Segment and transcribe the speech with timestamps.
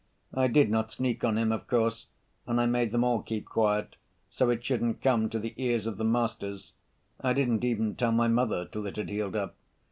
[0.33, 2.07] I did not sneak on him, of course,
[2.47, 3.97] and I made them all keep quiet,
[4.31, 6.73] so it shouldn't come to the ears of the masters.
[7.19, 9.53] I didn't even tell my mother till it had healed up.